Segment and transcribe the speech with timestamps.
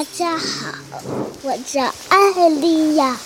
[0.00, 0.72] 大家好，
[1.42, 3.20] 我叫艾丽亚。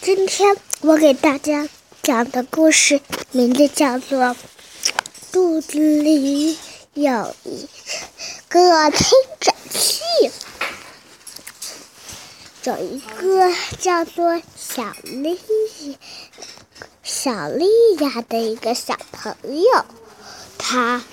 [0.00, 1.68] 今天我给大家
[2.02, 4.18] 讲的故事名字叫做
[5.32, 6.58] 《肚子里
[6.94, 7.68] 有一
[8.48, 10.00] 个听诊器》。
[12.62, 15.38] 有一个叫做小丽
[17.02, 17.66] 小丽
[17.98, 19.84] 亚的一个小朋友，
[20.56, 21.04] 他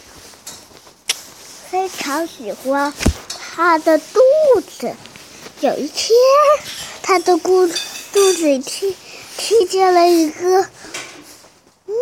[1.69, 2.93] 非常喜欢
[3.55, 4.19] 他的肚
[4.61, 4.95] 子。
[5.59, 6.09] 有一天，
[7.03, 8.95] 他的肚肚子里听
[9.37, 10.63] 听见了一个
[11.85, 11.93] 嗯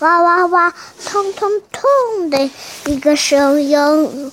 [0.00, 0.74] 哇哇哇
[1.04, 2.50] 痛痛痛的
[2.86, 4.32] 一个声音，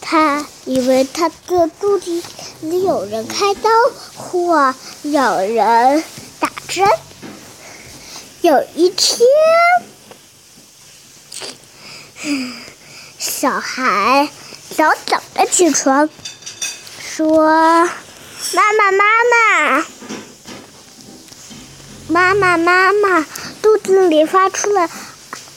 [0.00, 2.22] 他以为他的肚子
[2.62, 3.68] 里有人开刀
[4.16, 6.02] 或有人
[6.40, 6.88] 打针。
[8.40, 9.20] 有一天，
[13.18, 14.28] 小孩
[14.74, 16.08] 早早的起床，
[17.00, 17.44] 说
[18.54, 19.04] ：“妈妈，妈
[22.08, 23.26] 妈，妈妈，妈妈，
[23.62, 24.80] 肚子里发出了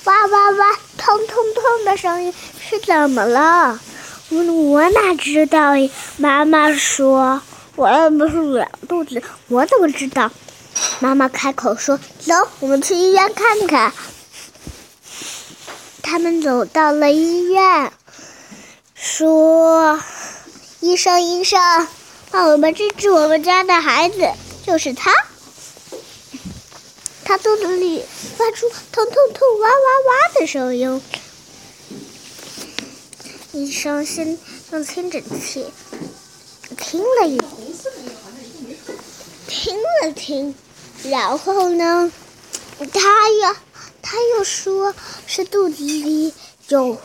[0.05, 3.79] 哇哇哇、痛痛痛的声音，是怎么了？”
[4.29, 5.89] 我我哪知道呀？
[6.17, 7.41] 妈妈说
[7.75, 10.31] ：“我又不是捂肚子，我怎么知道？”
[10.99, 13.91] 妈妈开口说：“走，我们去医院看看。”
[16.01, 17.91] 他们走到了医院，
[19.01, 19.97] 说
[20.81, 21.87] ：“医生，医生，
[22.31, 24.29] 帮我们治治我们家的孩子，
[24.67, 25.15] 就是他。
[27.23, 28.03] 他肚子里
[28.37, 31.01] 发出痛痛痛、哇哇哇的声音。”
[33.53, 34.37] 医生先
[34.71, 35.65] 用听诊器
[36.77, 37.39] 听了一
[39.47, 40.53] 听了听。
[41.05, 42.11] 然后呢，
[42.77, 43.55] 他又
[44.01, 44.93] 他又说
[45.25, 46.33] 是肚子里
[46.67, 46.97] 有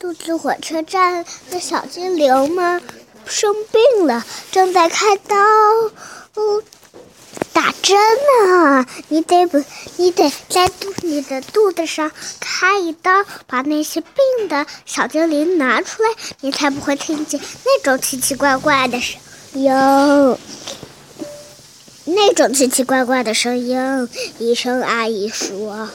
[0.00, 2.80] 肚子火车站的小精灵吗？
[3.26, 6.62] 生病了，正在开刀，哦，
[7.52, 7.98] 打针
[8.48, 8.86] 呢。
[9.08, 9.62] 你得不，
[9.96, 12.10] 你得在肚你的肚子上
[12.40, 16.08] 开一刀，把那些病的小精灵拿出来，
[16.40, 19.20] 你才不会听见那种奇奇怪怪的声
[19.52, 19.70] 音。
[22.06, 24.08] 那种奇奇怪怪的声音，
[24.38, 25.90] 医生阿姨说：“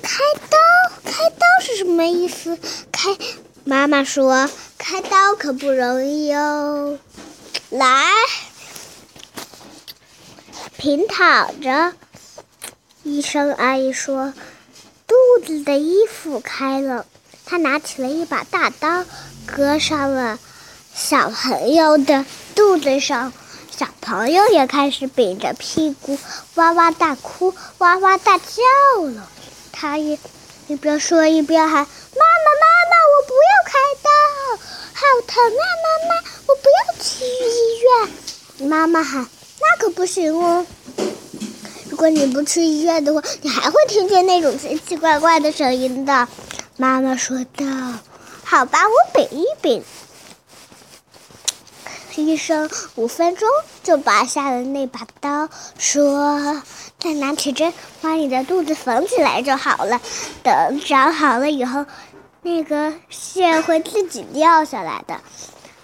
[0.00, 0.56] 开刀，
[1.24, 2.58] 开刀是什么意思？”
[2.92, 3.16] 开，
[3.64, 6.98] 妈妈说：“开刀可不容易哦。”
[7.70, 8.12] 来，
[10.76, 11.94] 平躺着。
[13.04, 14.34] 医生阿姨说
[15.08, 15.14] ：“肚
[15.46, 17.06] 子的衣服开了。”
[17.46, 19.06] 她拿起了一把大刀，
[19.46, 20.38] 割上了
[20.94, 23.32] 小朋友的肚子上。
[23.70, 26.18] 小朋友也开始扁着屁股，
[26.56, 29.26] 哇哇大哭，哇哇大叫了。
[29.72, 30.18] 他也
[30.66, 34.08] 一边说一边喊：“妈妈，妈妈，我不要开刀，
[34.94, 35.64] 好疼啊！
[35.84, 36.14] 妈妈，
[36.46, 39.28] 我不要去医院。”妈妈喊
[39.60, 40.64] ：“那可不行哦！
[41.90, 46.28] 如果你不去医院的话，你还会听见那种奇奇怪怪的声音的。”
[46.78, 47.66] 妈妈说道
[48.42, 49.82] ：“好吧，我背一背。”
[52.22, 53.48] 医生五分钟
[53.82, 55.48] 就拔下了那把刀，
[55.78, 56.62] 说
[57.00, 60.00] ：“再拿起针，把你的肚子缝起来就好了。
[60.42, 61.86] 等长好了以后，
[62.42, 65.20] 那个线会自己掉下来的。”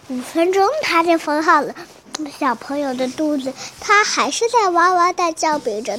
[0.08, 1.74] 五分钟他就缝好了
[2.38, 5.98] 小朋友的肚子，他还是在哇哇大叫，比着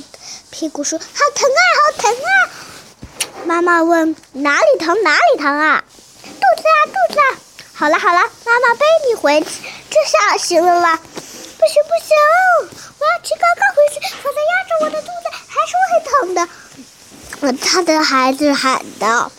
[0.50, 2.32] 屁股说：“好疼啊，好疼啊！”
[3.46, 5.02] 妈妈问：“哪里疼？
[5.04, 5.84] 哪里疼啊
[6.24, 7.40] ？”“肚子啊，肚子啊！”
[7.74, 9.48] 好了好了，妈妈背你回去
[10.04, 10.98] 去，这下行了啦。
[10.98, 12.18] 不行不行，
[13.00, 16.48] 我要骑高高回去，否则压着我的肚子还是会疼的。
[17.42, 19.32] 我，他的孩子喊道。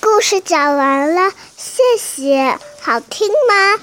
[0.00, 3.80] 故事讲完了，谢谢，好听吗？